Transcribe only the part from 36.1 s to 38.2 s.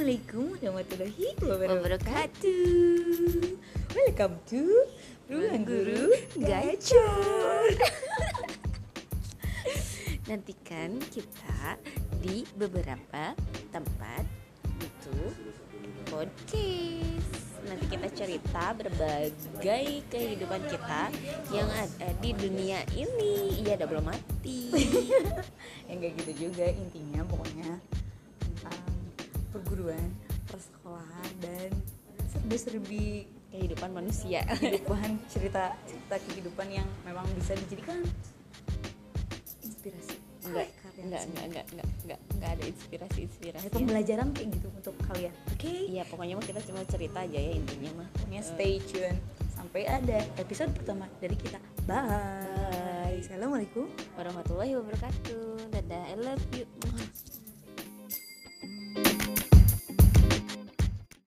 kehidupan yang memang bisa dijadikan